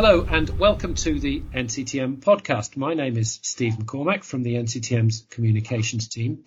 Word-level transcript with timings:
Hello 0.00 0.24
and 0.30 0.48
welcome 0.60 0.94
to 0.94 1.18
the 1.18 1.40
NCETM 1.52 2.20
podcast. 2.20 2.76
My 2.76 2.94
name 2.94 3.16
is 3.16 3.40
Steve 3.42 3.72
McCormack 3.72 4.22
from 4.22 4.44
the 4.44 4.54
NCETM's 4.54 5.26
communications 5.28 6.06
team. 6.06 6.44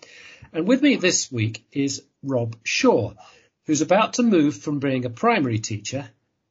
And 0.54 0.66
with 0.66 0.80
me 0.80 0.96
this 0.96 1.30
week 1.30 1.66
is 1.70 2.02
Rob 2.22 2.56
Shaw, 2.64 3.12
who's 3.66 3.82
about 3.82 4.14
to 4.14 4.22
move 4.22 4.56
from 4.56 4.78
being 4.78 5.04
a 5.04 5.10
primary 5.10 5.58
teacher 5.58 6.08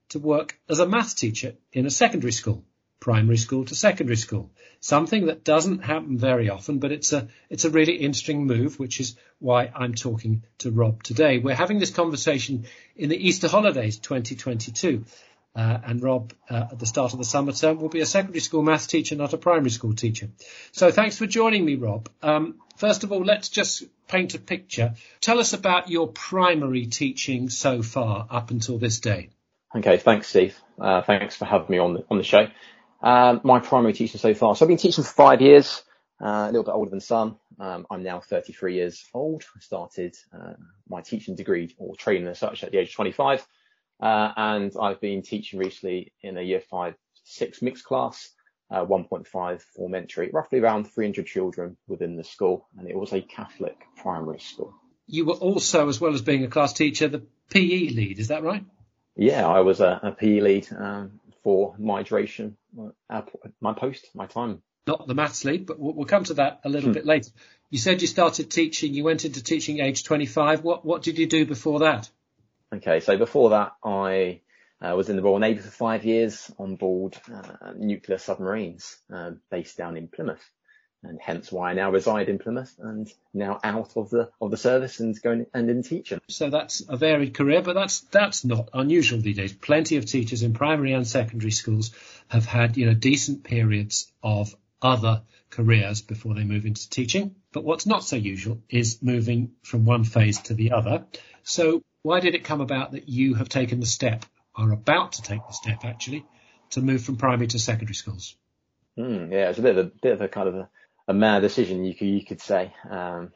to 0.10 0.20
work 0.20 0.60
as 0.70 0.78
a 0.78 0.86
math 0.88 1.16
teacher 1.16 1.56
in 1.74 1.88
a 1.88 1.90
secondary 1.90 2.34
school, 2.34 2.64
primary 3.00 3.38
school 3.38 3.66
to 3.66 3.74
secondary 3.74 4.16
school. 4.16 4.52
Something 4.80 5.26
that 5.26 5.44
doesn't 5.44 5.84
happen 5.84 6.20
very 6.20 6.52
often, 6.52 6.78
but 6.78 6.92
it's 6.92 7.14
a, 7.14 7.30
it's 7.50 7.66
a 7.66 7.72
really 7.72 7.96
interesting 7.96 8.46
move, 8.46 8.78
which 8.78 9.00
is 9.00 9.16
why 9.40 9.72
I'm 9.74 9.96
talking 9.96 10.44
to 10.60 10.70
Rob 10.70 11.02
today. 11.02 11.40
We're 11.40 11.56
having 11.56 11.80
this 11.80 11.90
conversation 11.90 12.66
in 12.96 13.10
the 13.10 13.28
Easter 13.28 13.48
holidays 13.48 13.98
2022. 13.98 15.04
Uh, 15.54 15.78
and 15.86 16.02
Rob, 16.02 16.34
uh, 16.50 16.68
at 16.72 16.80
the 16.80 16.86
start 16.86 17.12
of 17.12 17.20
the 17.20 17.26
summer 17.26 17.52
term, 17.52 17.80
will 17.80 17.90
be 17.90 18.00
a 18.00 18.06
secondary 18.06 18.40
school 18.40 18.62
maths 18.62 18.88
teacher, 18.88 19.16
not 19.16 19.34
a 19.34 19.38
primary 19.38 19.70
school 19.70 19.94
teacher. 19.94 20.30
So 20.72 20.92
thanks 20.92 21.18
for 21.18 21.26
joining 21.26 21.66
me, 21.66 21.76
Rob. 21.76 22.10
Um, 22.22 22.56
first 22.78 23.04
of 23.04 23.12
all, 23.12 23.24
let's 23.24 23.50
just 23.50 23.84
paint 24.08 24.34
a 24.34 24.40
picture. 24.40 24.94
Tell 25.20 25.40
us 25.40 25.52
about 25.52 25.90
your 25.90 26.08
primary 26.08 26.86
teaching 26.86 27.50
so 27.50 27.82
far 27.82 28.26
up 28.30 28.52
until 28.52 28.78
this 28.78 29.02
day. 29.02 29.30
Okay, 29.76 29.98
thanks, 29.98 30.28
Steve. 30.28 30.58
Uh, 30.80 31.02
thanks 31.02 31.36
for 31.36 31.46
having 31.46 31.68
me 31.70 31.80
on 31.80 31.94
the, 31.96 32.06
on 32.10 32.18
the 32.18 32.24
show. 32.24 32.48
Um, 33.02 33.42
my 33.44 33.60
primary 33.60 33.94
teaching 33.94 34.20
so 34.20 34.34
far. 34.34 34.56
So 34.56 34.66
I've 34.66 34.70
been 34.70 34.78
teaching 34.78 35.04
for 35.04 35.10
five 35.10 35.42
years, 35.42 35.84
uh, 36.22 36.48
a 36.48 36.52
little 36.52 36.64
bit 36.64 36.72
older 36.72 36.92
than 36.92 37.02
some. 37.02 37.40
Um, 37.60 37.88
I'm 37.90 38.04
now 38.04 38.20
33 38.20 38.76
years 38.76 39.06
old. 39.14 39.44
I 39.56 39.60
started 39.60 40.16
uh, 40.34 40.54
my 40.88 41.02
teaching 41.02 41.36
degree 41.36 41.76
or 41.78 41.96
training 41.96 42.28
as 42.28 42.40
such 42.40 42.64
at 42.64 42.72
the 42.72 42.78
age 42.78 42.90
of 42.90 42.96
25. 42.96 43.46
Uh, 44.02 44.32
and 44.36 44.74
I've 44.82 45.00
been 45.00 45.22
teaching 45.22 45.60
recently 45.60 46.12
in 46.22 46.38
a 46.38 46.42
year 46.42 46.62
five, 46.62 46.96
six 47.24 47.62
mixed 47.62 47.86
class, 47.86 48.30
uh, 48.72 48.86
1.5 48.86 49.62
form 49.62 49.96
entry, 49.96 50.30
roughly 50.34 50.60
around 50.60 50.86
300 50.86 51.26
children 51.28 51.78
within 51.88 52.16
the 52.16 52.24
school. 52.24 52.68
And 52.78 52.90
it 52.90 52.96
was 52.96 53.14
a 53.14 53.22
Catholic 53.22 53.78
primary 53.98 54.40
school. 54.40 54.74
You 55.08 55.26
were 55.26 55.34
also, 55.34 55.88
as 55.90 56.00
well 56.00 56.14
as 56.14 56.22
being 56.22 56.44
a 56.44 56.48
class 56.48 56.74
teacher, 56.74 57.08
the 57.08 57.24
PE 57.50 57.90
lead. 57.90 58.20
Is 58.20 58.30
that 58.30 58.44
right? 58.44 58.64
Yeah, 59.16 59.48
I 59.48 59.60
was 59.60 59.82
a, 59.82 60.00
a 60.02 60.12
PE 60.14 60.40
lead 60.40 60.68
um, 60.76 61.20
for 61.44 61.76
my 61.78 62.04
duration, 62.04 62.58
uh, 63.10 63.22
my 63.60 63.74
post, 63.74 64.08
my 64.16 64.26
time. 64.26 64.62
Not 64.88 65.06
the 65.06 65.14
maths 65.14 65.46
lead, 65.46 65.68
but 65.68 65.80
we'll, 65.80 65.94
we'll 65.94 66.06
come 66.06 66.24
to 66.26 66.36
that 66.36 66.62
a 66.64 66.70
little 66.70 66.90
hmm. 66.90 66.94
bit 66.94 67.06
later. 67.06 67.30
You 67.70 67.78
said 67.78 68.02
you 68.02 68.08
started 68.08 68.50
teaching. 68.50 68.94
You 68.94 69.04
went 69.04 69.26
into 69.26 69.44
teaching 69.44 69.80
age 69.80 70.04
25. 70.04 70.64
What 70.64 70.86
what 70.86 71.04
did 71.04 71.20
you 71.20 71.28
do 71.28 71.46
before 71.46 71.80
that? 71.80 72.10
Okay, 72.74 73.02
so 73.02 73.18
before 73.18 73.50
that, 73.50 73.74
I 73.84 74.42
uh, 74.82 74.96
was 74.96 75.10
in 75.10 75.18
the 75.18 75.22
Royal 75.22 75.40
Navy 75.40 75.60
for 75.60 75.70
five 75.70 76.06
years 76.06 76.50
on 76.58 76.76
board 76.76 77.18
uh, 77.32 77.74
nuclear 77.76 78.18
submarines 78.18 78.98
uh, 79.14 79.32
based 79.50 79.78
down 79.78 79.98
in 79.98 80.08
Plymouth, 80.08 80.44
and 81.04 81.20
hence 81.22 81.52
why 81.52 81.72
I 81.72 81.74
now 81.74 81.92
reside 81.92 82.30
in 82.30 82.40
Plymouth 82.40 82.74
and 82.80 83.12
now 83.34 83.60
out 83.62 83.98
of 83.98 84.10
the 84.10 84.30
of 84.40 84.52
the 84.52 84.58
service 84.58 85.02
and 85.02 85.22
going 85.22 85.48
and 85.54 85.70
in 85.70 85.84
teaching. 85.84 86.22
So 86.30 86.50
that's 86.50 86.82
a 86.88 86.96
varied 86.96 87.34
career, 87.34 87.62
but 87.62 87.74
that's 87.74 88.00
that's 88.00 88.46
not 88.46 88.70
unusual 88.74 89.20
these 89.20 89.38
days. 89.38 89.54
Plenty 89.54 89.98
of 89.98 90.06
teachers 90.06 90.42
in 90.42 90.54
primary 90.54 90.94
and 90.94 91.06
secondary 91.06 91.52
schools 91.52 91.92
have 92.30 92.46
had 92.46 92.78
you 92.78 92.86
know 92.86 92.94
decent 92.94 93.44
periods 93.44 94.12
of 94.24 94.56
other 94.82 95.24
careers 95.50 96.02
before 96.02 96.34
they 96.34 96.46
move 96.46 96.66
into 96.66 96.90
teaching. 96.90 97.36
But 97.52 97.66
what's 97.66 97.86
not 97.86 98.06
so 98.06 98.16
usual 98.16 98.62
is 98.70 99.02
moving 99.02 99.52
from 99.62 99.84
one 99.84 100.06
phase 100.06 100.40
to 100.44 100.54
the 100.54 100.72
other. 100.72 101.06
So 101.44 101.84
why 102.04 102.20
did 102.20 102.36
it 102.36 102.44
come 102.44 102.62
about 102.62 102.92
that 102.92 103.10
you 103.10 103.36
have 103.36 103.50
taken 103.50 103.80
the 103.80 103.86
step, 103.86 104.26
are 104.56 104.72
about 104.72 105.14
to 105.14 105.22
take 105.22 105.46
the 105.48 105.54
step 105.54 105.86
actually, 105.86 106.26
to 106.72 106.82
move 106.82 107.04
from 107.04 107.18
primary 107.18 107.48
to 107.48 107.60
secondary 107.60 107.96
schools? 107.96 108.36
Mm, 108.98 109.32
yeah, 109.32 109.50
it's 109.50 109.60
a 109.60 109.62
bit 109.62 109.78
of 109.78 109.86
a 109.86 109.92
bit 110.02 110.14
of 110.14 110.22
a 110.22 110.28
kind 110.28 110.48
of 110.48 110.56
a, 110.56 110.70
a 111.08 111.14
mad 111.14 111.42
decision, 111.42 111.86
you 111.86 111.96
could 111.96 112.08
you 112.08 112.26
could 112.26 112.42
say. 112.42 112.74
Um, 112.90 113.32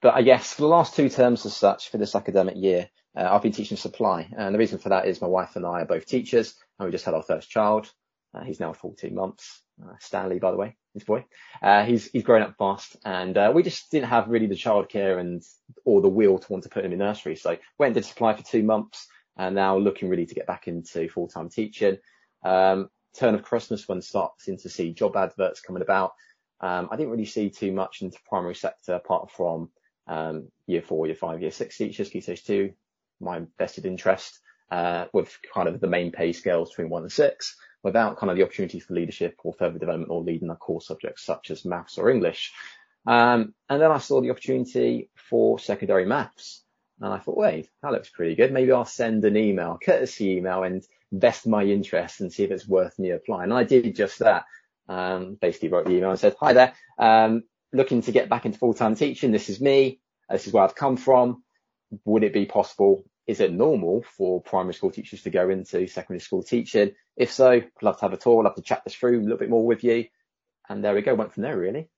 but 0.00 0.14
I 0.14 0.22
guess 0.22 0.52
for 0.54 0.62
the 0.62 0.68
last 0.68 0.94
two 0.94 1.08
terms 1.08 1.44
as 1.46 1.56
such 1.56 1.90
for 1.90 1.98
this 1.98 2.14
academic 2.14 2.56
year, 2.56 2.88
uh, 3.16 3.28
I've 3.30 3.42
been 3.42 3.52
teaching 3.52 3.76
supply, 3.76 4.28
and 4.36 4.54
the 4.54 4.58
reason 4.58 4.78
for 4.78 4.90
that 4.90 5.06
is 5.06 5.20
my 5.20 5.26
wife 5.26 5.56
and 5.56 5.66
I 5.66 5.80
are 5.80 5.86
both 5.86 6.06
teachers, 6.06 6.54
and 6.78 6.86
we 6.86 6.92
just 6.92 7.04
had 7.04 7.14
our 7.14 7.22
first 7.22 7.50
child. 7.50 7.90
Uh, 8.32 8.44
he's 8.44 8.60
now 8.60 8.72
14 8.72 9.14
months. 9.14 9.62
Uh, 9.82 9.94
Stanley, 9.98 10.38
by 10.38 10.50
the 10.50 10.56
way, 10.56 10.76
his 10.94 11.04
boy. 11.04 11.24
Uh, 11.62 11.84
he's 11.84 12.10
he's 12.10 12.22
grown 12.22 12.42
up 12.42 12.56
fast, 12.58 12.96
and 13.04 13.36
uh, 13.36 13.50
we 13.54 13.62
just 13.62 13.90
didn't 13.90 14.08
have 14.08 14.28
really 14.28 14.46
the 14.46 14.54
childcare 14.54 15.18
and 15.18 15.42
or 15.84 16.00
the 16.00 16.08
will 16.08 16.38
to 16.38 16.52
want 16.52 16.64
to 16.64 16.70
put 16.70 16.84
him 16.84 16.92
in 16.92 16.98
nursery. 16.98 17.34
So 17.34 17.56
went 17.78 17.94
did 17.94 18.04
supply 18.04 18.34
for 18.34 18.42
two 18.42 18.62
months, 18.62 19.08
and 19.36 19.54
now 19.54 19.78
looking 19.78 20.08
really 20.08 20.26
to 20.26 20.34
get 20.34 20.46
back 20.46 20.68
into 20.68 21.08
full 21.08 21.28
time 21.28 21.48
teaching. 21.48 21.96
Um, 22.44 22.88
turn 23.16 23.34
of 23.34 23.42
Christmas 23.42 23.88
when 23.88 24.00
starting 24.00 24.58
to 24.58 24.68
see 24.68 24.92
job 24.92 25.16
adverts 25.16 25.60
coming 25.60 25.82
about. 25.82 26.12
Um, 26.60 26.88
I 26.90 26.96
didn't 26.96 27.10
really 27.10 27.24
see 27.24 27.50
too 27.50 27.72
much 27.72 28.02
into 28.02 28.18
primary 28.28 28.54
sector 28.54 28.94
apart 28.94 29.30
from 29.30 29.70
um, 30.06 30.48
year 30.66 30.82
four, 30.82 31.06
year 31.06 31.16
five, 31.16 31.40
year 31.40 31.50
six 31.50 31.76
teachers, 31.76 32.10
key 32.10 32.20
stage 32.20 32.44
two, 32.44 32.72
my 33.18 33.42
vested 33.58 33.86
interest 33.86 34.38
uh, 34.70 35.06
with 35.12 35.36
kind 35.52 35.68
of 35.68 35.80
the 35.80 35.86
main 35.86 36.12
pay 36.12 36.32
scales 36.32 36.70
between 36.70 36.90
one 36.90 37.02
and 37.02 37.12
six 37.12 37.56
without 37.82 38.18
kind 38.18 38.30
of 38.30 38.36
the 38.36 38.42
opportunity 38.42 38.80
for 38.80 38.94
leadership 38.94 39.36
or 39.44 39.54
further 39.54 39.78
development 39.78 40.10
or 40.10 40.22
leading 40.22 40.50
a 40.50 40.56
core 40.56 40.82
subjects 40.82 41.24
such 41.24 41.50
as 41.50 41.64
maths 41.64 41.98
or 41.98 42.10
English. 42.10 42.52
Um, 43.06 43.54
and 43.68 43.80
then 43.80 43.90
I 43.90 43.98
saw 43.98 44.20
the 44.20 44.30
opportunity 44.30 45.10
for 45.14 45.58
secondary 45.58 46.04
maths. 46.04 46.62
And 47.00 47.12
I 47.12 47.18
thought, 47.18 47.38
wait, 47.38 47.70
that 47.82 47.92
looks 47.92 48.10
pretty 48.10 48.34
good. 48.34 48.52
Maybe 48.52 48.72
I'll 48.72 48.84
send 48.84 49.24
an 49.24 49.36
email, 49.36 49.78
courtesy 49.82 50.32
email 50.32 50.62
and 50.64 50.84
vest 51.10 51.46
my 51.46 51.64
interest 51.64 52.20
and 52.20 52.30
see 52.30 52.44
if 52.44 52.50
it's 52.50 52.68
worth 52.68 52.98
me 52.98 53.10
applying. 53.10 53.50
And 53.50 53.54
I 53.54 53.64
did 53.64 53.96
just 53.96 54.18
that. 54.18 54.44
Um, 54.88 55.38
basically 55.40 55.68
wrote 55.68 55.86
the 55.86 55.92
email 55.92 56.10
and 56.10 56.18
said, 56.18 56.34
hi 56.40 56.52
there, 56.52 56.74
um, 56.98 57.44
looking 57.72 58.02
to 58.02 58.12
get 58.12 58.28
back 58.28 58.44
into 58.44 58.58
full-time 58.58 58.96
teaching. 58.96 59.30
This 59.30 59.48
is 59.48 59.60
me. 59.60 60.00
This 60.28 60.48
is 60.48 60.52
where 60.52 60.64
I've 60.64 60.74
come 60.74 60.96
from. 60.96 61.44
Would 62.04 62.24
it 62.24 62.32
be 62.32 62.44
possible 62.44 63.04
is 63.30 63.38
it 63.38 63.52
normal 63.52 64.02
for 64.16 64.42
primary 64.42 64.74
school 64.74 64.90
teachers 64.90 65.22
to 65.22 65.30
go 65.30 65.48
into 65.50 65.86
secondary 65.86 66.18
school 66.18 66.42
teaching? 66.42 66.96
If 67.16 67.32
so, 67.32 67.50
I'd 67.50 67.70
love 67.80 67.98
to 67.98 68.02
have 68.02 68.12
a 68.12 68.16
tour, 68.16 68.40
I'd 68.40 68.44
love 68.46 68.56
to 68.56 68.62
chat 68.62 68.82
this 68.82 68.94
through 68.94 69.20
a 69.20 69.22
little 69.22 69.38
bit 69.38 69.48
more 69.48 69.64
with 69.64 69.84
you. 69.84 70.06
And 70.68 70.82
there 70.82 70.94
we 70.94 71.02
go, 71.02 71.14
went 71.14 71.32
from 71.32 71.44
there 71.44 71.56
really. 71.56 71.88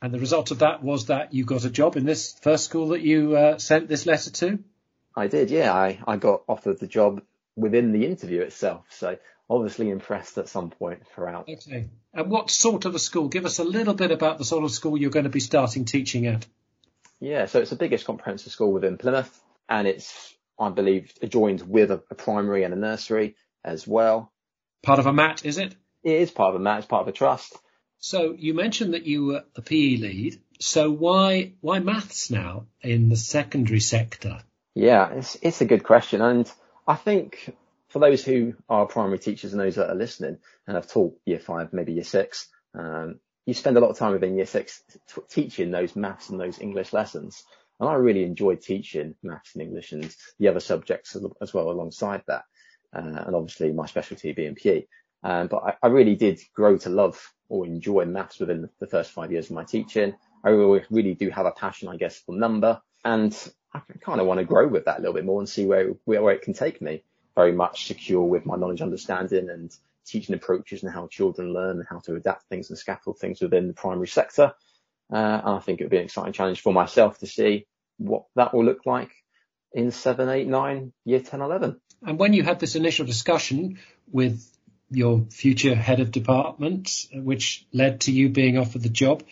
And 0.00 0.14
the 0.14 0.18
result 0.18 0.50
of 0.50 0.60
that 0.60 0.82
was 0.82 1.06
that 1.06 1.34
you 1.34 1.44
got 1.44 1.66
a 1.66 1.70
job 1.70 1.96
in 1.96 2.06
this 2.06 2.34
first 2.40 2.64
school 2.64 2.88
that 2.88 3.02
you 3.02 3.36
uh, 3.36 3.58
sent 3.58 3.86
this 3.88 4.06
letter 4.06 4.30
to? 4.30 4.60
I 5.14 5.26
did, 5.26 5.50
yeah. 5.50 5.74
I, 5.74 5.98
I 6.06 6.16
got 6.16 6.44
offered 6.48 6.80
the 6.80 6.86
job 6.86 7.20
within 7.54 7.92
the 7.92 8.06
interview 8.06 8.40
itself. 8.40 8.86
So 8.88 9.18
obviously 9.50 9.90
impressed 9.90 10.38
at 10.38 10.48
some 10.48 10.70
point 10.70 11.06
throughout. 11.08 11.50
Okay. 11.50 11.88
And 12.14 12.30
what 12.30 12.50
sort 12.50 12.86
of 12.86 12.94
a 12.94 12.98
school? 12.98 13.28
Give 13.28 13.44
us 13.44 13.58
a 13.58 13.64
little 13.64 13.94
bit 13.94 14.10
about 14.10 14.38
the 14.38 14.44
sort 14.44 14.64
of 14.64 14.70
school 14.70 14.96
you're 14.96 15.10
going 15.10 15.24
to 15.24 15.30
be 15.30 15.40
starting 15.40 15.84
teaching 15.84 16.26
at. 16.26 16.46
Yeah, 17.20 17.44
so 17.44 17.60
it's 17.60 17.70
the 17.70 17.76
biggest 17.76 18.06
comprehensive 18.06 18.52
school 18.52 18.72
within 18.72 18.96
Plymouth 18.96 19.38
and 19.68 19.86
it's 19.86 20.34
I 20.58 20.70
believe, 20.70 21.12
joined 21.28 21.62
with 21.62 21.90
a, 21.90 22.02
a, 22.10 22.14
primary 22.14 22.64
and 22.64 22.74
a 22.74 22.76
nursery 22.76 23.36
as 23.64 23.86
well. 23.86 24.32
Part 24.82 24.98
of 24.98 25.06
a 25.06 25.12
MAT, 25.12 25.44
is 25.44 25.58
it? 25.58 25.74
It 26.02 26.12
is 26.12 26.30
part 26.30 26.54
of 26.54 26.60
a 26.60 26.64
MAT, 26.64 26.78
it's 26.78 26.86
part 26.86 27.02
of 27.02 27.08
a 27.08 27.12
trust. 27.12 27.56
So 27.98 28.34
you 28.36 28.54
mentioned 28.54 28.94
that 28.94 29.04
you 29.04 29.26
were 29.26 29.44
a 29.56 29.62
PE 29.62 29.96
lead. 29.96 30.40
So 30.60 30.90
why 30.90 31.52
why 31.60 31.78
maths 31.78 32.30
now 32.30 32.66
in 32.80 33.08
the 33.08 33.16
secondary 33.16 33.80
sector? 33.80 34.42
Yeah, 34.74 35.10
it's 35.10 35.36
it's 35.42 35.60
a 35.60 35.64
good 35.64 35.84
question, 35.84 36.20
and 36.20 36.50
I 36.86 36.94
think 36.94 37.54
for 37.88 37.98
those 37.98 38.24
who 38.24 38.54
are 38.68 38.86
primary 38.86 39.18
teachers 39.18 39.52
and 39.52 39.60
those 39.60 39.76
that 39.76 39.90
are 39.90 39.96
listening 39.96 40.38
and 40.66 40.76
have 40.76 40.88
taught 40.88 41.18
year 41.24 41.38
five, 41.38 41.72
maybe 41.72 41.92
year 41.92 42.04
six, 42.04 42.48
um, 42.74 43.18
you 43.46 43.54
spend 43.54 43.76
a 43.76 43.80
lot 43.80 43.90
of 43.90 43.98
time 43.98 44.12
within 44.12 44.36
year 44.36 44.46
six 44.46 44.82
t- 45.08 45.22
teaching 45.28 45.70
those 45.70 45.96
maths 45.96 46.28
and 46.28 46.38
those 46.38 46.60
English 46.60 46.92
lessons. 46.92 47.44
And 47.80 47.88
I 47.88 47.94
really 47.94 48.24
enjoyed 48.24 48.60
teaching 48.60 49.14
maths 49.22 49.54
and 49.54 49.62
English 49.62 49.92
and 49.92 50.14
the 50.38 50.48
other 50.48 50.60
subjects 50.60 51.16
as 51.40 51.54
well 51.54 51.70
alongside 51.70 52.22
that. 52.26 52.44
Uh, 52.94 53.22
and 53.26 53.36
obviously 53.36 53.72
my 53.72 53.86
specialty 53.86 54.32
being 54.32 54.54
PE. 54.54 54.86
Um, 55.22 55.48
but 55.48 55.62
I, 55.62 55.74
I, 55.82 55.86
really 55.88 56.14
did 56.14 56.40
grow 56.54 56.78
to 56.78 56.88
love 56.88 57.20
or 57.48 57.66
enjoy 57.66 58.04
maths 58.04 58.38
within 58.38 58.68
the 58.78 58.86
first 58.86 59.10
five 59.10 59.32
years 59.32 59.46
of 59.46 59.56
my 59.56 59.64
teaching. 59.64 60.14
I 60.44 60.50
really, 60.50 60.84
really 60.90 61.14
do 61.14 61.28
have 61.30 61.44
a 61.44 61.50
passion, 61.50 61.88
I 61.88 61.96
guess, 61.96 62.18
for 62.18 62.34
number 62.34 62.80
and 63.04 63.36
I 63.74 63.80
kind 64.00 64.20
of 64.20 64.26
want 64.26 64.38
to 64.38 64.44
grow 64.44 64.66
with 64.66 64.84
that 64.86 64.98
a 64.98 65.00
little 65.00 65.14
bit 65.14 65.24
more 65.24 65.40
and 65.40 65.48
see 65.48 65.66
where, 65.66 65.90
where, 66.04 66.22
where 66.22 66.34
it 66.34 66.42
can 66.42 66.54
take 66.54 66.80
me. 66.80 67.02
Very 67.34 67.52
much 67.52 67.86
secure 67.86 68.22
with 68.22 68.46
my 68.46 68.56
knowledge, 68.56 68.80
understanding 68.80 69.50
and 69.50 69.74
teaching 70.06 70.34
approaches 70.34 70.82
and 70.82 70.92
how 70.92 71.06
children 71.06 71.52
learn 71.52 71.78
and 71.78 71.86
how 71.88 71.98
to 72.00 72.16
adapt 72.16 72.48
things 72.48 72.70
and 72.70 72.78
scaffold 72.78 73.18
things 73.18 73.40
within 73.40 73.68
the 73.68 73.74
primary 73.74 74.08
sector. 74.08 74.54
Uh, 75.12 75.40
and 75.44 75.56
I 75.56 75.58
think 75.60 75.80
it 75.80 75.84
would 75.84 75.90
be 75.90 75.98
an 75.98 76.04
exciting 76.04 76.32
challenge 76.32 76.60
for 76.60 76.72
myself 76.72 77.18
to 77.18 77.26
see 77.26 77.66
what 77.98 78.24
that 78.34 78.54
will 78.54 78.64
look 78.64 78.86
like 78.86 79.10
in 79.72 79.90
seven, 79.90 80.28
eight, 80.28 80.46
nine, 80.46 80.92
year 81.04 81.20
10, 81.20 81.40
11. 81.40 81.80
And 82.06 82.18
when 82.18 82.32
you 82.32 82.42
had 82.42 82.60
this 82.60 82.76
initial 82.76 83.06
discussion 83.06 83.78
with 84.10 84.44
your 84.90 85.26
future 85.30 85.74
head 85.74 86.00
of 86.00 86.10
department, 86.10 87.06
which 87.12 87.66
led 87.72 88.02
to 88.02 88.12
you 88.12 88.30
being 88.30 88.56
offered 88.56 88.82
the 88.82 88.88
job, 88.88 89.22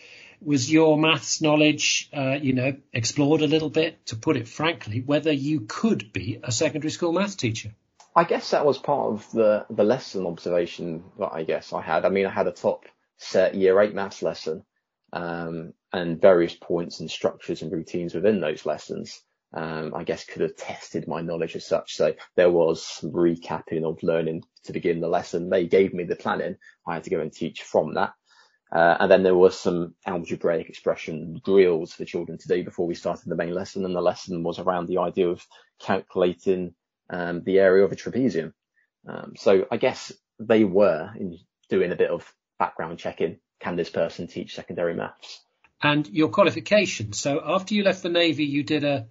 was 0.41 0.71
your 0.71 0.97
maths 0.97 1.41
knowledge, 1.41 2.09
uh, 2.15 2.37
you 2.39 2.53
know, 2.53 2.75
explored 2.93 3.41
a 3.41 3.47
little 3.47 3.69
bit, 3.69 4.05
to 4.07 4.15
put 4.15 4.37
it 4.37 4.47
frankly, 4.47 5.01
whether 5.01 5.31
you 5.31 5.61
could 5.61 6.13
be 6.13 6.39
a 6.43 6.51
secondary 6.51 6.91
school 6.91 7.11
maths 7.11 7.35
teacher? 7.35 7.73
I 8.15 8.23
guess 8.23 8.51
that 8.51 8.65
was 8.65 8.77
part 8.77 9.13
of 9.13 9.31
the, 9.31 9.65
the 9.69 9.83
lesson 9.83 10.25
observation 10.25 11.03
that 11.19 11.31
I 11.33 11.43
guess 11.43 11.73
I 11.73 11.81
had. 11.81 12.05
I 12.05 12.09
mean, 12.09 12.25
I 12.25 12.31
had 12.31 12.47
a 12.47 12.51
top 12.51 12.85
set 13.17 13.55
year 13.55 13.79
eight 13.81 13.95
maths 13.95 14.21
lesson, 14.21 14.63
um, 15.13 15.73
and 15.93 16.21
various 16.21 16.55
points 16.55 16.99
and 16.99 17.09
structures 17.09 17.61
and 17.61 17.71
routines 17.71 18.13
within 18.13 18.41
those 18.41 18.65
lessons. 18.65 19.21
Um, 19.53 19.93
I 19.95 20.03
guess 20.03 20.25
could 20.25 20.41
have 20.41 20.57
tested 20.57 21.07
my 21.07 21.21
knowledge 21.21 21.55
as 21.55 21.65
such. 21.65 21.95
So 21.95 22.13
there 22.35 22.51
was 22.51 22.85
some 22.85 23.11
recapping 23.11 23.85
of 23.85 24.03
learning 24.03 24.43
to 24.65 24.73
begin 24.73 24.99
the 24.99 25.07
lesson. 25.07 25.49
They 25.49 25.65
gave 25.67 25.93
me 25.93 26.03
the 26.03 26.17
planning. 26.17 26.57
I 26.85 26.95
had 26.95 27.05
to 27.05 27.09
go 27.09 27.21
and 27.21 27.31
teach 27.31 27.63
from 27.63 27.93
that. 27.93 28.13
Uh, 28.71 28.97
and 28.99 29.09
then 29.09 29.23
there 29.23 29.35
was 29.35 29.57
some 29.57 29.95
algebraic 30.05 30.69
expression 30.69 31.39
drills 31.45 31.93
for 31.93 32.03
children 32.03 32.37
to 32.37 32.47
do 32.49 32.63
before 32.65 32.85
we 32.85 32.95
started 32.95 33.29
the 33.29 33.35
main 33.35 33.53
lesson. 33.53 33.85
And 33.85 33.95
the 33.95 34.01
lesson 34.01 34.43
was 34.43 34.59
around 34.59 34.87
the 34.87 34.97
idea 34.97 35.29
of 35.29 35.45
calculating 35.79 36.73
um, 37.09 37.43
the 37.45 37.59
area 37.59 37.85
of 37.85 37.93
a 37.93 37.95
trapezium. 37.95 38.51
Um, 39.07 39.33
so 39.37 39.65
I 39.71 39.77
guess 39.77 40.11
they 40.39 40.65
were 40.65 41.11
doing 41.69 41.91
a 41.93 41.95
bit 41.95 42.11
of 42.11 42.31
background 42.59 42.99
checking. 42.99 43.39
Can 43.59 43.75
this 43.75 43.89
person 43.89 44.27
teach 44.27 44.55
secondary 44.55 44.93
maths? 44.93 45.41
And 45.81 46.07
your 46.07 46.29
qualification. 46.29 47.13
So 47.13 47.41
after 47.45 47.73
you 47.73 47.83
left 47.83 48.03
the 48.03 48.09
Navy, 48.09 48.45
you 48.45 48.63
did 48.63 48.83
a, 48.83 49.07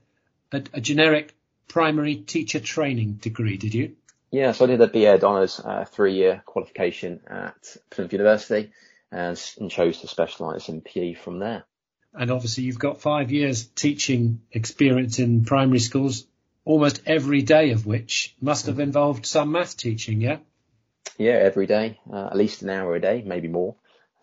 a, 0.53 0.63
a 0.75 0.81
generic 0.81 1.35
primary 1.69 2.17
teacher 2.17 2.61
training 2.61 3.15
degree, 3.15 3.57
did 3.57 3.75
you? 3.75 3.97
Yeah, 4.31 4.53
so 4.53 4.65
I 4.65 4.69
did 4.69 4.81
a 4.81 4.89
BEd 4.89 5.23
Honours 5.23 5.61
uh, 5.65 5.85
three-year 5.85 6.43
qualification 6.45 7.21
at 7.29 7.77
Plymouth 7.91 8.13
University 8.13 8.73
and, 9.13 9.41
and 9.61 9.71
chose 9.71 10.01
to 10.01 10.09
specialise 10.09 10.69
in 10.69 10.81
PE 10.81 11.15
from 11.15 11.39
there. 11.39 11.65
And 12.13 12.31
obviously 12.31 12.65
you've 12.65 12.79
got 12.79 13.01
five 13.01 13.31
years 13.31 13.67
teaching 13.67 14.41
experience 14.51 15.19
in 15.19 15.45
primary 15.45 15.79
schools 15.79 16.27
almost 16.65 17.03
every 17.07 17.43
day 17.43 17.71
of 17.71 17.87
which 17.87 18.35
must 18.41 18.67
have 18.67 18.81
involved 18.81 19.27
some 19.27 19.53
math 19.53 19.77
teaching, 19.77 20.21
yeah? 20.21 20.39
Yeah, 21.19 21.35
every 21.35 21.67
day, 21.67 22.01
uh, 22.13 22.27
at 22.27 22.37
least 22.37 22.63
an 22.63 22.71
hour 22.71 22.97
a 22.97 23.01
day, 23.01 23.23
maybe 23.25 23.49
more, 23.49 23.77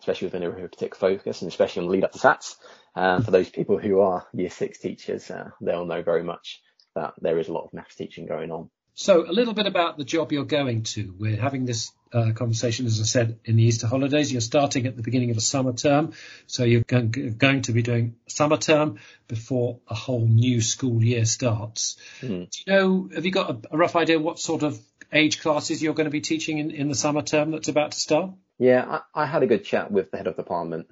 especially 0.04 0.26
with 0.26 0.34
an 0.34 0.44
arithmetic 0.44 0.94
focus 0.94 1.40
and 1.40 1.50
especially 1.50 1.82
on 1.82 1.88
lead 1.88 2.04
up 2.04 2.12
to 2.12 2.18
SATs. 2.18 2.56
Um, 2.94 3.22
for 3.22 3.30
those 3.30 3.48
people 3.48 3.78
who 3.78 4.00
are 4.00 4.26
year 4.34 4.50
six 4.50 4.78
teachers, 4.78 5.30
uh, 5.30 5.48
they'll 5.62 5.86
know 5.86 6.02
very 6.02 6.22
much 6.22 6.60
that 6.94 7.14
there 7.22 7.38
is 7.38 7.48
a 7.48 7.52
lot 7.54 7.64
of 7.64 7.72
maths 7.72 7.94
teaching 7.94 8.26
going 8.26 8.50
on. 8.50 8.68
So 8.94 9.28
a 9.28 9.32
little 9.32 9.54
bit 9.54 9.66
about 9.66 9.98
the 9.98 10.04
job 10.04 10.30
you're 10.30 10.44
going 10.44 10.84
to. 10.94 11.14
We're 11.18 11.40
having 11.40 11.64
this 11.64 11.90
uh, 12.12 12.30
conversation, 12.32 12.86
as 12.86 13.00
I 13.00 13.04
said, 13.04 13.40
in 13.44 13.56
the 13.56 13.64
Easter 13.64 13.88
holidays. 13.88 14.30
You're 14.30 14.40
starting 14.40 14.86
at 14.86 14.96
the 14.96 15.02
beginning 15.02 15.30
of 15.30 15.36
a 15.36 15.40
summer 15.40 15.72
term, 15.72 16.12
so 16.46 16.62
you're 16.62 16.82
going 16.82 17.10
to 17.10 17.72
be 17.72 17.82
doing 17.82 18.14
summer 18.28 18.56
term 18.56 19.00
before 19.26 19.80
a 19.88 19.94
whole 19.94 20.24
new 20.24 20.60
school 20.60 21.02
year 21.02 21.24
starts. 21.24 21.96
Mm. 22.20 22.50
Do 22.50 22.58
you 22.66 22.72
know? 22.72 23.10
Have 23.12 23.24
you 23.24 23.32
got 23.32 23.50
a, 23.50 23.74
a, 23.74 23.76
rough 23.76 23.96
idea 23.96 24.20
what 24.20 24.38
sort 24.38 24.62
of 24.62 24.78
age 25.12 25.40
classes 25.40 25.82
you're 25.82 25.94
going 25.94 26.06
to 26.06 26.12
be 26.12 26.20
teaching 26.20 26.58
in, 26.58 26.70
in 26.70 26.88
the 26.88 26.94
summer 26.94 27.22
term 27.22 27.50
that's 27.50 27.68
about 27.68 27.92
to 27.92 27.98
start? 27.98 28.30
Yeah, 28.58 29.00
I, 29.14 29.22
I 29.22 29.26
had 29.26 29.42
a 29.42 29.48
good 29.48 29.64
chat 29.64 29.90
with 29.90 30.12
the 30.12 30.18
head 30.18 30.28
of 30.28 30.36
department 30.36 30.86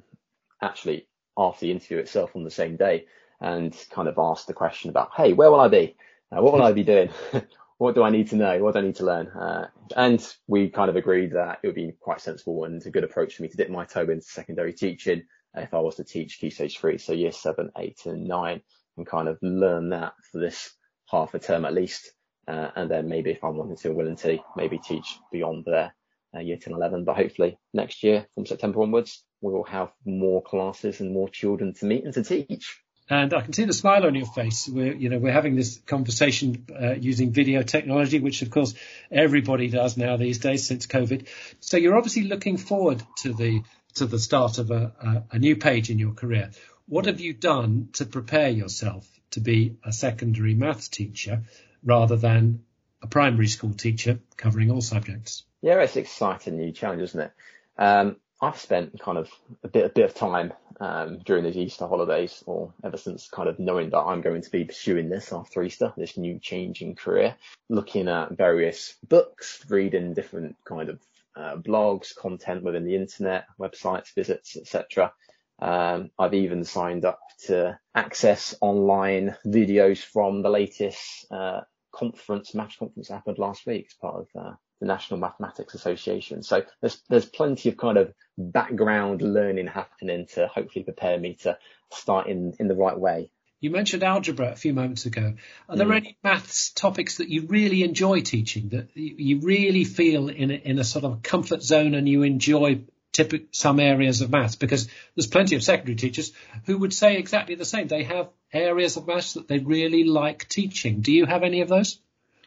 actually 0.60 1.06
after 1.36 1.66
the 1.66 1.70
interview 1.70 1.98
itself 1.98 2.34
on 2.34 2.42
the 2.42 2.50
same 2.50 2.76
day, 2.76 3.06
and 3.40 3.76
kind 3.90 4.08
of 4.08 4.18
asked 4.18 4.48
the 4.48 4.54
question 4.54 4.90
about, 4.90 5.10
hey, 5.16 5.32
where 5.32 5.52
will 5.52 5.60
I 5.60 5.68
be? 5.68 5.96
Uh, 6.32 6.42
what 6.42 6.52
will 6.52 6.62
I 6.62 6.72
be 6.72 6.82
doing? 6.82 7.10
what 7.82 7.96
do 7.96 8.04
I 8.04 8.10
need 8.10 8.28
to 8.28 8.36
know? 8.36 8.62
What 8.62 8.74
do 8.74 8.78
I 8.78 8.82
need 8.82 8.94
to 8.96 9.04
learn? 9.04 9.26
Uh, 9.26 9.66
and 9.96 10.24
we 10.46 10.68
kind 10.68 10.88
of 10.88 10.94
agreed 10.94 11.32
that 11.32 11.58
it 11.62 11.66
would 11.66 11.74
be 11.74 11.92
quite 11.98 12.20
sensible 12.20 12.62
and 12.62 12.80
a 12.86 12.90
good 12.90 13.02
approach 13.02 13.34
for 13.34 13.42
me 13.42 13.48
to 13.48 13.56
dip 13.56 13.70
my 13.70 13.84
toe 13.84 14.02
into 14.02 14.22
secondary 14.22 14.72
teaching 14.72 15.24
if 15.56 15.74
I 15.74 15.80
was 15.80 15.96
to 15.96 16.04
teach 16.04 16.38
key 16.38 16.50
stage 16.50 16.78
three, 16.78 16.96
so 16.96 17.12
year 17.12 17.32
seven, 17.32 17.72
eight 17.76 18.06
and 18.06 18.28
nine 18.28 18.62
and 18.96 19.04
kind 19.04 19.26
of 19.26 19.36
learn 19.42 19.88
that 19.88 20.12
for 20.30 20.38
this 20.38 20.70
half 21.10 21.34
a 21.34 21.40
term 21.40 21.64
at 21.64 21.74
least. 21.74 22.12
Uh, 22.46 22.68
and 22.76 22.88
then 22.88 23.08
maybe 23.08 23.32
if 23.32 23.42
I'm 23.42 23.56
wanting 23.56 23.76
to, 23.78 23.90
willing 23.90 24.16
to 24.16 24.38
maybe 24.56 24.78
teach 24.78 25.18
beyond 25.32 25.64
there, 25.66 25.92
uh, 26.36 26.38
year 26.38 26.58
10, 26.58 26.74
11, 26.74 27.04
but 27.04 27.16
hopefully 27.16 27.58
next 27.74 28.04
year 28.04 28.28
from 28.36 28.46
September 28.46 28.80
onwards, 28.80 29.24
we 29.40 29.52
will 29.52 29.64
have 29.64 29.90
more 30.06 30.40
classes 30.40 31.00
and 31.00 31.12
more 31.12 31.28
children 31.28 31.74
to 31.74 31.86
meet 31.86 32.04
and 32.04 32.14
to 32.14 32.22
teach. 32.22 32.80
And 33.10 33.34
I 33.34 33.40
can 33.40 33.52
see 33.52 33.64
the 33.64 33.72
smile 33.72 34.06
on 34.06 34.14
your 34.14 34.26
face. 34.26 34.68
We're, 34.68 34.94
you 34.94 35.08
know, 35.08 35.18
we're 35.18 35.32
having 35.32 35.56
this 35.56 35.78
conversation 35.86 36.66
uh, 36.80 36.92
using 36.92 37.32
video 37.32 37.62
technology, 37.62 38.20
which 38.20 38.42
of 38.42 38.50
course 38.50 38.74
everybody 39.10 39.68
does 39.68 39.96
now 39.96 40.16
these 40.16 40.38
days 40.38 40.66
since 40.66 40.86
COVID. 40.86 41.26
So 41.60 41.76
you're 41.76 41.96
obviously 41.96 42.22
looking 42.22 42.56
forward 42.56 43.02
to 43.18 43.32
the 43.32 43.62
to 43.94 44.06
the 44.06 44.18
start 44.18 44.58
of 44.58 44.70
a, 44.70 44.92
a, 45.00 45.36
a 45.36 45.38
new 45.38 45.56
page 45.56 45.90
in 45.90 45.98
your 45.98 46.12
career. 46.12 46.50
What 46.86 47.06
have 47.06 47.20
you 47.20 47.34
done 47.34 47.88
to 47.94 48.06
prepare 48.06 48.48
yourself 48.48 49.06
to 49.32 49.40
be 49.40 49.76
a 49.84 49.92
secondary 49.92 50.54
maths 50.54 50.88
teacher 50.88 51.42
rather 51.84 52.16
than 52.16 52.64
a 53.02 53.06
primary 53.06 53.48
school 53.48 53.74
teacher 53.74 54.20
covering 54.36 54.70
all 54.70 54.80
subjects? 54.80 55.44
Yeah, 55.60 55.80
it's 55.80 55.96
exciting 55.96 56.56
new 56.56 56.72
challenge, 56.72 57.02
isn't 57.02 57.20
it? 57.20 57.32
Um, 57.76 58.16
I've 58.40 58.58
spent 58.58 58.98
kind 59.00 59.18
of 59.18 59.30
a 59.62 59.68
bit, 59.68 59.84
a 59.84 59.88
bit 59.88 60.04
of 60.04 60.14
time 60.14 60.52
um, 60.82 61.20
during 61.24 61.44
these 61.44 61.56
Easter 61.56 61.86
holidays, 61.86 62.42
or 62.44 62.74
ever 62.82 62.96
since 62.96 63.28
kind 63.28 63.48
of 63.48 63.60
knowing 63.60 63.90
that 63.90 64.00
I'm 64.00 64.20
going 64.20 64.42
to 64.42 64.50
be 64.50 64.64
pursuing 64.64 65.08
this 65.08 65.32
after 65.32 65.62
Easter, 65.62 65.92
this 65.96 66.16
new 66.16 66.40
changing 66.40 66.96
career, 66.96 67.36
looking 67.68 68.08
at 68.08 68.36
various 68.36 68.96
books, 69.08 69.64
reading 69.68 70.12
different 70.12 70.56
kind 70.64 70.88
of 70.88 70.98
uh, 71.36 71.56
blogs, 71.56 72.16
content 72.16 72.64
within 72.64 72.84
the 72.84 72.96
internet, 72.96 73.44
websites, 73.60 74.12
visits, 74.12 74.56
etc. 74.56 75.12
Um, 75.60 76.10
I've 76.18 76.34
even 76.34 76.64
signed 76.64 77.04
up 77.04 77.20
to 77.46 77.78
access 77.94 78.56
online 78.60 79.36
videos 79.46 79.98
from 79.98 80.42
the 80.42 80.50
latest 80.50 81.26
uh, 81.30 81.60
conference, 81.94 82.56
match 82.56 82.80
conference 82.80 83.08
happened 83.08 83.38
last 83.38 83.66
week 83.66 83.86
as 83.88 83.94
part 83.94 84.16
of 84.16 84.26
uh, 84.36 84.54
the 84.82 84.88
National 84.88 85.20
Mathematics 85.20 85.74
Association. 85.74 86.42
So 86.42 86.64
there's 86.80 87.00
there's 87.08 87.24
plenty 87.24 87.68
of 87.68 87.76
kind 87.76 87.96
of 87.96 88.12
background 88.36 89.22
learning 89.22 89.68
happening 89.68 90.26
to 90.34 90.48
hopefully 90.48 90.82
prepare 90.84 91.18
me 91.18 91.34
to 91.42 91.56
start 91.92 92.26
in 92.26 92.54
in 92.58 92.66
the 92.66 92.74
right 92.74 92.98
way. 92.98 93.30
You 93.60 93.70
mentioned 93.70 94.02
algebra 94.02 94.50
a 94.50 94.56
few 94.56 94.74
moments 94.74 95.06
ago. 95.06 95.34
Are 95.68 95.76
there 95.76 95.86
mm. 95.86 95.96
any 95.96 96.18
maths 96.24 96.70
topics 96.70 97.18
that 97.18 97.28
you 97.28 97.46
really 97.46 97.84
enjoy 97.84 98.22
teaching 98.22 98.70
that 98.70 98.88
you 98.96 99.38
really 99.38 99.84
feel 99.84 100.28
in 100.28 100.50
a, 100.50 100.54
in 100.54 100.80
a 100.80 100.84
sort 100.84 101.04
of 101.04 101.22
comfort 101.22 101.62
zone 101.62 101.94
and 101.94 102.08
you 102.08 102.24
enjoy 102.24 102.80
typical 103.12 103.46
some 103.52 103.78
areas 103.78 104.20
of 104.20 104.30
maths? 104.30 104.56
Because 104.56 104.88
there's 105.14 105.28
plenty 105.28 105.54
of 105.54 105.62
secondary 105.62 105.94
teachers 105.94 106.32
who 106.66 106.76
would 106.78 106.92
say 106.92 107.18
exactly 107.18 107.54
the 107.54 107.64
same. 107.64 107.86
They 107.86 108.02
have 108.02 108.30
areas 108.52 108.96
of 108.96 109.06
maths 109.06 109.34
that 109.34 109.46
they 109.46 109.60
really 109.60 110.02
like 110.02 110.48
teaching. 110.48 111.02
Do 111.02 111.12
you 111.12 111.26
have 111.26 111.44
any 111.44 111.60
of 111.60 111.68
those? 111.68 112.00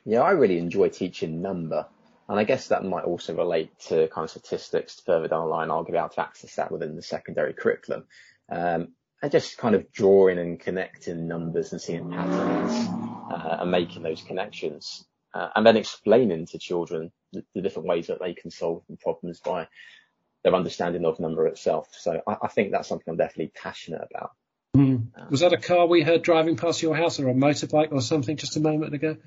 Yeah, 0.03 0.21
I 0.21 0.31
really 0.31 0.57
enjoy 0.57 0.89
teaching 0.89 1.41
number. 1.41 1.87
And 2.27 2.39
I 2.39 2.43
guess 2.43 2.69
that 2.69 2.83
might 2.83 3.03
also 3.03 3.35
relate 3.35 3.77
to 3.87 4.07
kind 4.07 4.25
of 4.25 4.31
statistics 4.31 4.99
further 5.05 5.27
down 5.27 5.45
the 5.45 5.49
line. 5.49 5.69
I'll 5.69 5.83
be 5.83 5.95
able 5.95 6.09
to 6.09 6.21
access 6.21 6.55
that 6.55 6.71
within 6.71 6.95
the 6.95 7.01
secondary 7.01 7.53
curriculum. 7.53 8.05
Um, 8.49 8.89
and 9.21 9.31
just 9.31 9.57
kind 9.57 9.75
of 9.75 9.91
drawing 9.91 10.37
and 10.37 10.59
connecting 10.59 11.27
numbers 11.27 11.71
and 11.71 11.81
seeing 11.81 12.11
patterns 12.11 12.87
uh, 13.31 13.57
and 13.61 13.71
making 13.71 14.03
those 14.03 14.21
connections. 14.21 15.05
Uh, 15.33 15.49
and 15.55 15.65
then 15.65 15.77
explaining 15.77 16.45
to 16.47 16.57
children 16.57 17.11
the, 17.33 17.43
the, 17.53 17.61
different 17.61 17.87
ways 17.87 18.07
that 18.07 18.19
they 18.21 18.33
can 18.33 18.49
solve 18.49 18.83
problems 19.01 19.41
by 19.41 19.67
their 20.43 20.55
understanding 20.55 21.05
of 21.05 21.19
number 21.19 21.45
itself. 21.47 21.89
So 21.91 22.21
I, 22.25 22.37
I 22.43 22.47
think 22.47 22.71
that's 22.71 22.87
something 22.87 23.05
I'm 23.09 23.17
definitely 23.17 23.51
passionate 23.53 24.07
about. 24.09 24.31
Mm. 24.77 25.29
Was 25.29 25.41
that 25.41 25.53
a 25.53 25.57
car 25.57 25.87
we 25.87 26.03
heard 26.03 26.21
driving 26.21 26.55
past 26.55 26.81
your 26.81 26.95
house 26.95 27.19
or 27.19 27.29
a 27.29 27.33
motorbike 27.33 27.91
or 27.91 28.01
something 28.01 28.37
just 28.37 28.55
a 28.57 28.59
moment 28.59 28.93
ago? 28.93 29.17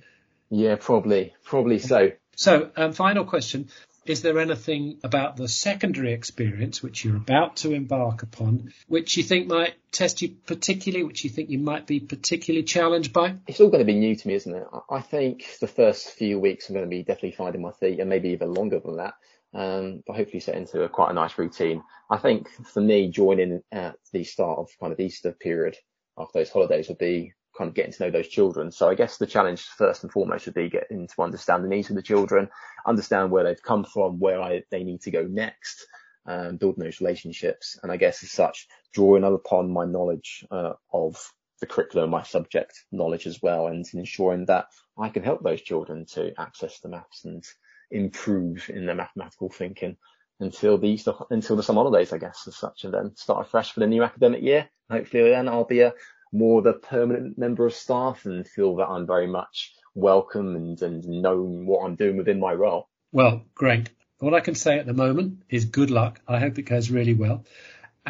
Yeah, 0.50 0.76
probably, 0.78 1.34
probably 1.44 1.78
so. 1.78 2.12
So, 2.38 2.70
um, 2.76 2.92
final 2.92 3.24
question. 3.24 3.68
Is 4.06 4.22
there 4.22 4.38
anything 4.38 5.00
about 5.02 5.36
the 5.36 5.48
secondary 5.48 6.12
experience 6.12 6.80
which 6.80 7.04
you're 7.04 7.16
about 7.16 7.56
to 7.56 7.72
embark 7.72 8.22
upon, 8.22 8.72
which 8.86 9.16
you 9.16 9.24
think 9.24 9.48
might 9.48 9.74
test 9.90 10.22
you 10.22 10.36
particularly, 10.46 11.04
which 11.04 11.24
you 11.24 11.30
think 11.30 11.50
you 11.50 11.58
might 11.58 11.88
be 11.88 11.98
particularly 11.98 12.62
challenged 12.62 13.12
by? 13.12 13.34
It's 13.48 13.58
all 13.58 13.70
going 13.70 13.80
to 13.80 13.92
be 13.92 13.98
new 13.98 14.14
to 14.14 14.28
me, 14.28 14.34
isn't 14.34 14.54
it? 14.54 14.68
I 14.88 15.00
think 15.00 15.58
the 15.60 15.66
first 15.66 16.10
few 16.10 16.38
weeks 16.38 16.68
I'm 16.68 16.76
going 16.76 16.86
to 16.86 16.88
be 16.88 17.02
definitely 17.02 17.32
finding 17.32 17.60
my 17.60 17.72
feet 17.72 17.98
and 17.98 18.08
maybe 18.08 18.28
even 18.28 18.54
longer 18.54 18.78
than 18.78 18.98
that. 18.98 19.14
Um, 19.52 20.04
but 20.06 20.14
hopefully 20.14 20.40
set 20.40 20.54
into 20.54 20.84
a, 20.84 20.88
quite 20.88 21.10
a 21.10 21.14
nice 21.14 21.36
routine. 21.36 21.82
I 22.08 22.18
think 22.18 22.48
for 22.72 22.80
me, 22.80 23.10
joining 23.10 23.64
at 23.72 23.96
the 24.12 24.22
start 24.22 24.60
of 24.60 24.70
kind 24.78 24.92
of 24.92 25.00
Easter 25.00 25.32
period 25.32 25.76
after 26.16 26.38
those 26.38 26.50
holidays 26.50 26.88
would 26.88 26.98
be 26.98 27.34
kind 27.58 27.68
of 27.68 27.74
getting 27.74 27.92
to 27.92 28.04
know 28.04 28.10
those 28.10 28.28
children. 28.28 28.70
So 28.70 28.88
I 28.88 28.94
guess 28.94 29.18
the 29.18 29.26
challenge 29.26 29.62
first 29.62 30.04
and 30.04 30.12
foremost 30.12 30.46
would 30.46 30.54
be 30.54 30.70
getting 30.70 31.08
to 31.08 31.22
understand 31.22 31.64
the 31.64 31.68
needs 31.68 31.90
of 31.90 31.96
the 31.96 32.02
children, 32.02 32.48
understand 32.86 33.30
where 33.30 33.44
they've 33.44 33.62
come 33.62 33.84
from, 33.84 34.20
where 34.20 34.40
I, 34.40 34.62
they 34.70 34.84
need 34.84 35.02
to 35.02 35.10
go 35.10 35.24
next, 35.24 35.86
um, 36.26 36.56
building 36.56 36.84
those 36.84 37.00
relationships. 37.00 37.78
And 37.82 37.90
I 37.90 37.96
guess 37.96 38.22
as 38.22 38.30
such, 38.30 38.68
drawing 38.94 39.24
upon 39.24 39.72
my 39.72 39.84
knowledge 39.84 40.46
uh, 40.50 40.74
of 40.92 41.20
the 41.60 41.66
curriculum, 41.66 42.10
my 42.10 42.22
subject 42.22 42.84
knowledge 42.92 43.26
as 43.26 43.42
well, 43.42 43.66
and 43.66 43.84
ensuring 43.92 44.46
that 44.46 44.66
I 44.96 45.08
can 45.08 45.24
help 45.24 45.42
those 45.42 45.60
children 45.60 46.06
to 46.12 46.32
access 46.40 46.78
the 46.78 46.88
maths 46.88 47.24
and 47.24 47.44
improve 47.90 48.70
in 48.70 48.86
their 48.86 48.94
mathematical 48.94 49.48
thinking 49.48 49.96
until 50.40 50.78
the 50.78 50.86
Easter, 50.86 51.14
until 51.30 51.56
the 51.56 51.62
summer 51.64 51.82
holidays, 51.82 52.12
I 52.12 52.18
guess, 52.18 52.44
as 52.46 52.54
such, 52.54 52.84
and 52.84 52.94
then 52.94 53.16
start 53.16 53.44
afresh 53.44 53.72
for 53.72 53.80
the 53.80 53.88
new 53.88 54.04
academic 54.04 54.42
year. 54.42 54.68
Hopefully 54.88 55.30
then 55.30 55.48
I'll 55.48 55.64
be 55.64 55.80
a 55.80 55.94
more 56.32 56.62
the 56.62 56.74
permanent 56.74 57.38
member 57.38 57.66
of 57.66 57.74
staff 57.74 58.24
and 58.24 58.46
feel 58.46 58.76
that 58.76 58.86
I'm 58.86 59.06
very 59.06 59.26
much 59.26 59.72
welcome 59.94 60.56
and, 60.56 60.80
and 60.82 61.04
known 61.04 61.66
what 61.66 61.84
I'm 61.84 61.96
doing 61.96 62.16
within 62.16 62.40
my 62.40 62.52
role. 62.52 62.88
Well, 63.12 63.42
great. 63.54 63.90
All 64.20 64.34
I 64.34 64.40
can 64.40 64.54
say 64.54 64.78
at 64.78 64.86
the 64.86 64.94
moment 64.94 65.42
is 65.48 65.66
good 65.66 65.90
luck. 65.90 66.20
I 66.26 66.38
hope 66.38 66.58
it 66.58 66.62
goes 66.62 66.90
really 66.90 67.14
well. 67.14 67.44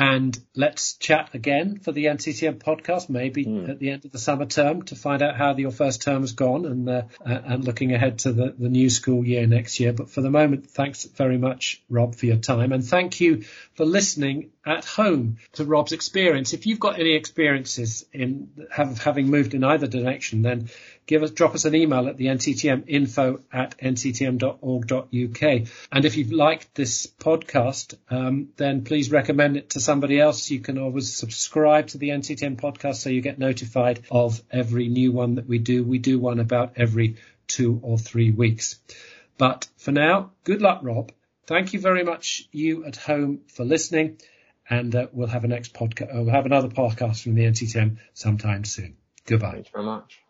And 0.00 0.38
let's 0.54 0.94
chat 0.94 1.30
again 1.34 1.80
for 1.80 1.90
the 1.90 2.04
NCETM 2.04 2.62
podcast, 2.62 3.08
maybe 3.08 3.44
mm. 3.44 3.68
at 3.68 3.80
the 3.80 3.90
end 3.90 4.04
of 4.04 4.12
the 4.12 4.18
summer 4.18 4.46
term 4.46 4.82
to 4.82 4.94
find 4.94 5.22
out 5.22 5.36
how 5.36 5.56
your 5.56 5.72
first 5.72 6.02
term 6.02 6.20
has 6.20 6.32
gone 6.32 6.66
and, 6.66 6.88
uh, 6.88 7.02
and 7.24 7.64
looking 7.64 7.92
ahead 7.92 8.20
to 8.20 8.32
the, 8.32 8.54
the 8.56 8.68
new 8.68 8.90
school 8.90 9.26
year 9.26 9.44
next 9.48 9.80
year. 9.80 9.92
But 9.92 10.08
for 10.08 10.20
the 10.20 10.30
moment, 10.30 10.70
thanks 10.70 11.04
very 11.04 11.36
much, 11.36 11.82
Rob, 11.90 12.14
for 12.14 12.26
your 12.26 12.36
time. 12.36 12.70
And 12.70 12.84
thank 12.84 13.20
you 13.20 13.42
for 13.74 13.84
listening 13.84 14.50
at 14.68 14.84
home 14.84 15.38
to 15.52 15.64
Rob's 15.64 15.92
experience. 15.92 16.52
If 16.52 16.66
you've 16.66 16.78
got 16.78 17.00
any 17.00 17.14
experiences 17.14 18.04
in 18.12 18.50
have, 18.70 18.98
having 18.98 19.28
moved 19.28 19.54
in 19.54 19.64
either 19.64 19.86
direction, 19.86 20.42
then 20.42 20.68
give 21.06 21.22
us, 21.22 21.30
drop 21.30 21.54
us 21.54 21.64
an 21.64 21.74
email 21.74 22.06
at 22.06 22.18
the 22.18 22.26
NCETM 22.26 22.84
info 22.86 23.40
at 23.50 23.78
ncetm.org.uk. 23.78 25.68
And 25.90 26.04
if 26.04 26.16
you've 26.18 26.32
liked 26.32 26.74
this 26.74 27.06
podcast, 27.06 27.94
um, 28.10 28.50
then 28.56 28.84
please 28.84 29.10
recommend 29.10 29.56
it 29.56 29.70
to 29.70 29.80
somebody 29.80 30.20
else. 30.20 30.50
You 30.50 30.60
can 30.60 30.76
always 30.76 31.16
subscribe 31.16 31.86
to 31.88 31.98
the 31.98 32.10
NCETM 32.10 32.60
podcast 32.60 32.96
so 32.96 33.08
you 33.08 33.22
get 33.22 33.38
notified 33.38 34.02
of 34.10 34.42
every 34.50 34.88
new 34.88 35.12
one 35.12 35.36
that 35.36 35.48
we 35.48 35.58
do. 35.58 35.82
We 35.82 35.98
do 35.98 36.18
one 36.18 36.40
about 36.40 36.74
every 36.76 37.16
two 37.46 37.80
or 37.82 37.96
three 37.96 38.30
weeks. 38.30 38.78
But 39.38 39.66
for 39.78 39.92
now, 39.92 40.32
good 40.44 40.60
luck, 40.60 40.80
Rob. 40.82 41.10
Thank 41.46 41.72
you 41.72 41.80
very 41.80 42.04
much, 42.04 42.46
you 42.52 42.84
at 42.84 42.96
home, 42.96 43.40
for 43.48 43.64
listening 43.64 44.18
and 44.70 44.94
uh, 44.94 45.06
we'll 45.12 45.28
have 45.28 45.44
a 45.44 45.48
next 45.48 45.74
podcast. 45.74 46.14
Uh, 46.14 46.22
we'll 46.22 46.34
have 46.34 46.46
another 46.46 46.68
podcast 46.68 47.22
from 47.22 47.34
the 47.34 47.44
NCETM 47.44 47.98
sometime 48.14 48.64
soon. 48.64 48.96
Goodbye. 49.26 49.52
Thanks 49.52 49.70
very 49.70 49.84
much. 49.84 50.20